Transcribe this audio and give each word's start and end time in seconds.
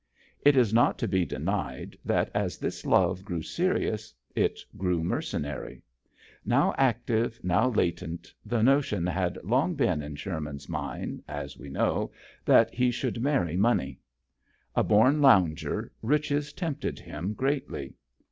It 0.41 0.57
is 0.57 0.73
not 0.73 0.97
to 0.97 1.07
be 1.07 1.27
denied 1.27 1.95
that 2.03 2.31
as 2.33 2.57
this 2.57 2.87
love 2.87 3.23
grew 3.23 3.43
serious 3.43 4.15
it 4.35 4.59
grew 4.75 5.03
mercenary. 5.03 5.83
Now 6.43 6.73
active, 6.75 7.39
now 7.43 7.69
.latent, 7.69 8.33
the 8.43 8.63
notion 8.63 9.05
had 9.05 9.37
long 9.43 9.75
been 9.75 10.01
in 10.01 10.15
Sherman's 10.15 10.67
mind, 10.67 11.21
as 11.27 11.55
we 11.55 11.69
know, 11.69 12.09
that 12.45 12.73
he 12.73 12.89
should 12.89 13.21
marry 13.21 13.55
money. 13.55 13.99
A 14.75 14.83
born 14.83 15.21
lounger, 15.21 15.91
riches 16.01 16.51
tempted 16.51 16.97
him 16.99 17.33
greatly. 17.33 17.93